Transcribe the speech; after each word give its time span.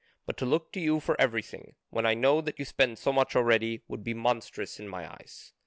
But 0.25 0.35
to 0.37 0.47
look 0.47 0.71
to 0.71 0.79
you 0.79 0.99
for 0.99 1.15
everything, 1.21 1.75
when 1.91 2.07
I 2.07 2.15
know 2.15 2.41
that 2.41 2.57
you 2.57 2.65
spend 2.65 2.97
so 2.97 3.13
much 3.13 3.35
already, 3.35 3.83
would 3.87 4.03
be 4.03 4.15
monstrous 4.15 4.79
in 4.79 4.87
my 4.87 5.07
eyes. 5.07 5.53